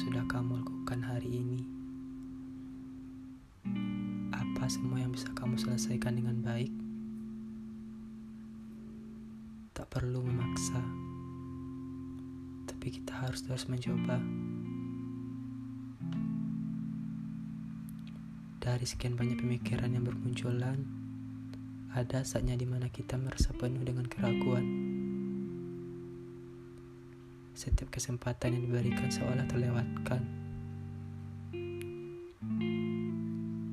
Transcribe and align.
sudah 0.00 0.24
kamu 0.32 0.64
lakukan 0.64 1.04
hari 1.04 1.44
ini? 1.44 1.60
Apa 4.32 4.64
semua 4.64 5.04
yang 5.04 5.12
bisa 5.12 5.28
kamu 5.36 5.60
selesaikan 5.60 6.16
dengan 6.16 6.40
baik? 6.40 6.72
Tak 9.76 9.92
perlu 9.92 10.24
memaksa, 10.24 10.80
tapi 12.64 12.96
kita 12.96 13.12
harus 13.12 13.44
terus 13.44 13.68
mencoba. 13.68 14.24
Dari 18.56 18.86
sekian 18.88 19.20
banyak 19.20 19.36
pemikiran 19.36 19.92
yang 19.92 20.08
bermunculan, 20.08 20.80
ada 21.92 22.24
saatnya 22.24 22.56
di 22.56 22.64
mana 22.64 22.88
kita 22.88 23.20
merasa 23.20 23.52
penuh 23.52 23.84
dengan 23.84 24.08
keraguan. 24.08 24.64
Setiap 27.62 27.94
kesempatan 27.94 28.58
yang 28.58 28.66
diberikan 28.66 29.06
seolah 29.06 29.46
terlewatkan. 29.46 30.18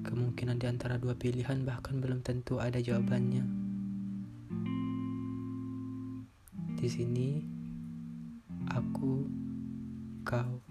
Kemungkinan 0.06 0.62
di 0.62 0.70
antara 0.70 1.02
dua 1.02 1.18
pilihan 1.18 1.66
bahkan 1.66 1.98
belum 1.98 2.22
tentu 2.22 2.62
ada 2.62 2.78
jawabannya. 2.78 3.42
Di 6.78 6.86
sini, 6.86 7.42
aku, 8.70 9.26
kau, 10.22 10.62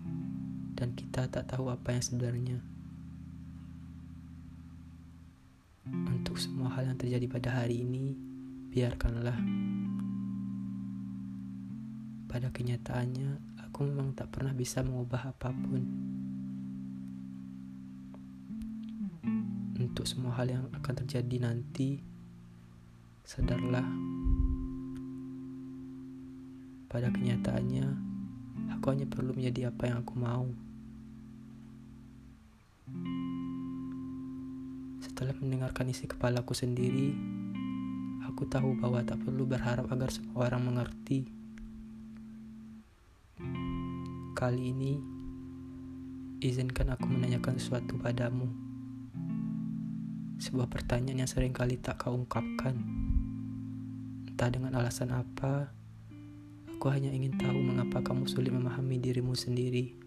dan 0.78 0.94
kita 0.94 1.27
tak 1.27 1.50
tahu 1.50 1.74
apa 1.74 1.98
yang 1.98 2.05
sebenarnya. 2.06 2.62
Untuk 5.91 6.38
semua 6.38 6.70
hal 6.70 6.94
yang 6.94 6.98
terjadi 7.02 7.27
pada 7.27 7.50
hari 7.66 7.82
ini, 7.82 8.14
biarkanlah. 8.70 9.42
Pada 12.28 12.52
kenyataannya, 12.52 13.56
aku 13.64 13.88
memang 13.88 14.12
tak 14.12 14.28
pernah 14.28 14.52
bisa 14.52 14.84
mengubah 14.84 15.32
apa 15.32 15.48
pun. 15.48 15.80
Untuk 19.80 20.04
semua 20.04 20.36
hal 20.36 20.52
yang 20.52 20.64
akan 20.76 20.94
terjadi 21.00 21.48
nanti, 21.48 22.04
sadarlah. 23.24 23.88
Pada 26.92 27.08
kenyataannya, 27.08 27.86
aku 28.76 28.92
hanya 28.92 29.08
perlu 29.08 29.32
menjadi 29.32 29.72
apa 29.72 29.88
yang 29.88 30.04
aku 30.04 30.14
mau. 30.20 30.52
Setelah 35.00 35.32
mendengarkan 35.40 35.88
isi 35.88 36.04
kepalaku 36.04 36.52
sendiri, 36.52 37.16
aku 38.28 38.44
tahu 38.44 38.76
bahwa 38.76 39.00
tak 39.00 39.16
perlu 39.24 39.48
berharap 39.48 39.88
agar 39.88 40.12
semua 40.12 40.44
orang 40.44 40.68
mengerti. 40.68 41.38
Kali 44.39 44.70
ini, 44.70 44.94
izinkan 46.39 46.94
aku 46.94 47.11
menanyakan 47.11 47.58
sesuatu 47.58 47.98
padamu. 47.98 48.47
Sebuah 50.39 50.70
pertanyaan 50.70 51.27
yang 51.27 51.30
sering 51.30 51.50
kali 51.50 51.75
tak 51.75 52.06
kau 52.06 52.14
ungkapkan. 52.14 52.78
Entah 54.30 54.47
dengan 54.47 54.78
alasan 54.78 55.11
apa, 55.11 55.75
aku 56.70 56.86
hanya 56.86 57.11
ingin 57.11 57.34
tahu 57.34 57.58
mengapa 57.58 57.98
kamu 57.98 58.30
sulit 58.30 58.55
memahami 58.55 59.03
dirimu 59.03 59.34
sendiri. 59.34 59.98